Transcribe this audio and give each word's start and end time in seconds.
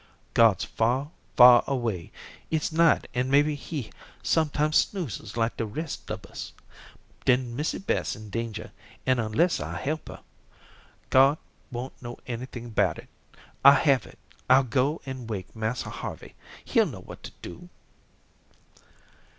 "God's 0.33 0.63
far, 0.65 1.11
far 1.37 1.63
away. 1.67 2.11
It's 2.49 2.71
night, 2.71 3.07
an' 3.13 3.29
maybe 3.29 3.53
He 3.53 3.91
sometimes 4.23 4.77
snoozes 4.77 5.37
like 5.37 5.57
de 5.57 5.65
rest 5.67 6.09
ob 6.09 6.25
us. 6.25 6.53
Den 7.23 7.55
Missy 7.55 7.77
Beth's 7.77 8.15
in 8.15 8.31
danger, 8.31 8.71
an' 9.05 9.19
unless 9.19 9.59
I 9.59 9.75
help 9.77 10.07
her. 10.07 10.21
God 11.11 11.37
won't 11.71 12.01
know 12.01 12.17
anything 12.25 12.71
'bout 12.71 12.97
it. 12.97 13.09
I 13.63 13.73
have 13.75 14.07
it. 14.07 14.17
I'll 14.49 14.63
go 14.63 15.01
an' 15.05 15.27
wake 15.27 15.55
Massa 15.55 15.91
Harvey. 15.91 16.33
He'll 16.65 16.87
know 16.87 17.01
what 17.01 17.21
to 17.21 17.31
do." 17.43 17.69